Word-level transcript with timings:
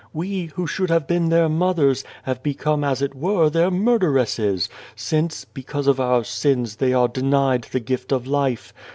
We, 0.13 0.45
who 0.55 0.65
should 0.65 0.89
have 0.89 1.05
been 1.05 1.29
their 1.29 1.47
mothers, 1.47 2.03
have 2.23 2.41
become 2.41 2.83
as 2.83 3.03
it 3.03 3.13
were 3.13 3.51
their 3.51 3.69
murderesses, 3.69 4.67
since, 4.95 5.45
because 5.45 5.85
of 5.85 5.99
our 5.99 6.23
sins 6.23 6.77
they 6.77 6.91
are 6.91 7.07
denied 7.07 7.67
the 7.71 7.79
gift 7.81 8.11
of 8.11 8.25
life. 8.25 8.73